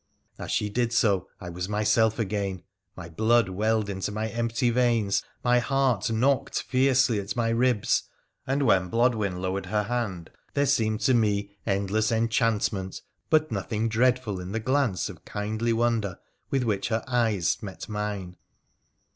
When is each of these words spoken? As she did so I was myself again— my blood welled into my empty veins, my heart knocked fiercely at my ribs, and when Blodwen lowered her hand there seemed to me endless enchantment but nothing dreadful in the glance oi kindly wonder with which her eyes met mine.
As 0.39 0.49
she 0.51 0.67
did 0.67 0.91
so 0.91 1.27
I 1.39 1.49
was 1.49 1.69
myself 1.69 2.17
again— 2.17 2.63
my 2.97 3.07
blood 3.07 3.49
welled 3.49 3.87
into 3.87 4.11
my 4.11 4.29
empty 4.29 4.71
veins, 4.71 5.21
my 5.43 5.59
heart 5.59 6.09
knocked 6.09 6.63
fiercely 6.63 7.19
at 7.19 7.35
my 7.35 7.49
ribs, 7.49 8.01
and 8.47 8.63
when 8.65 8.89
Blodwen 8.89 9.39
lowered 9.43 9.67
her 9.67 9.83
hand 9.83 10.31
there 10.55 10.65
seemed 10.65 11.01
to 11.01 11.13
me 11.13 11.55
endless 11.67 12.11
enchantment 12.11 13.03
but 13.29 13.51
nothing 13.51 13.89
dreadful 13.89 14.39
in 14.39 14.53
the 14.53 14.59
glance 14.59 15.07
oi 15.07 15.17
kindly 15.23 15.71
wonder 15.71 16.17
with 16.49 16.63
which 16.63 16.87
her 16.87 17.03
eyes 17.07 17.61
met 17.61 17.87
mine. 17.87 18.37